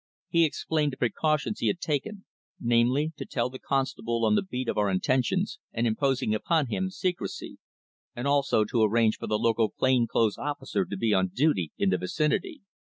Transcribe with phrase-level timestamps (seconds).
[0.29, 2.25] He explained the precautions he had taken,
[2.59, 6.89] namely, to tell the constable on the beat of our intentions, and imposing upon him
[6.89, 7.59] secrecy,
[8.15, 11.91] and also to arrange for the local plain clothes officer to be on duty in
[11.91, 12.61] the vicinity.